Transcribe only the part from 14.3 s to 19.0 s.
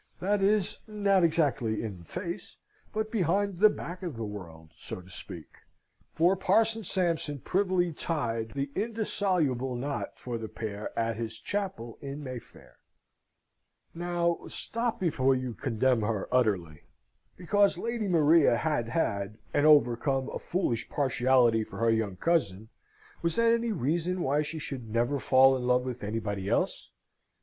stop before you condemn her utterly. Because Lady Maria had